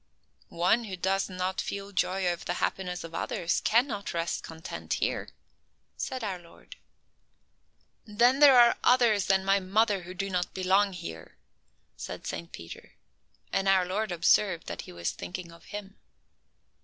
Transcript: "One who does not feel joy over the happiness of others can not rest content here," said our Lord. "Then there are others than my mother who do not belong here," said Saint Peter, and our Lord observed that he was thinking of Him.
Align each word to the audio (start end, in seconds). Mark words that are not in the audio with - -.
"One 0.49 0.85
who 0.85 0.95
does 0.97 1.29
not 1.29 1.61
feel 1.61 1.91
joy 1.91 2.25
over 2.25 2.43
the 2.43 2.55
happiness 2.55 3.03
of 3.03 3.13
others 3.13 3.61
can 3.63 3.85
not 3.85 4.15
rest 4.15 4.43
content 4.43 4.93
here," 4.95 5.29
said 5.95 6.23
our 6.23 6.39
Lord. 6.39 6.75
"Then 8.03 8.39
there 8.39 8.59
are 8.59 8.77
others 8.83 9.27
than 9.27 9.45
my 9.45 9.59
mother 9.59 10.01
who 10.01 10.15
do 10.15 10.27
not 10.31 10.55
belong 10.55 10.93
here," 10.93 11.37
said 11.97 12.25
Saint 12.25 12.51
Peter, 12.51 12.93
and 13.53 13.67
our 13.67 13.85
Lord 13.85 14.11
observed 14.11 14.65
that 14.65 14.81
he 14.89 14.91
was 14.91 15.11
thinking 15.11 15.51
of 15.51 15.65
Him. 15.65 15.99